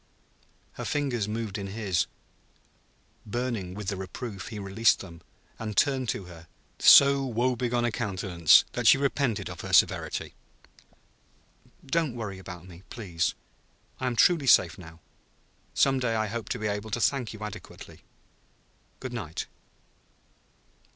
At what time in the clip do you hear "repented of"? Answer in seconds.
8.97-9.61